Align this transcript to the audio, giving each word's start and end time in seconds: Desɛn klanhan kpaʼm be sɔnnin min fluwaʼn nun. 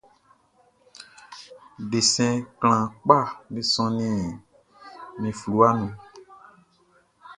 Desɛn 1.89 2.35
klanhan 2.59 2.91
kpaʼm 3.03 3.29
be 3.53 3.59
sɔnnin 3.73 4.19
min 5.19 5.33
fluwaʼn 5.39 5.75
nun. 5.79 5.93